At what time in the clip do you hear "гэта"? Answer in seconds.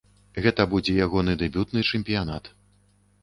0.43-0.63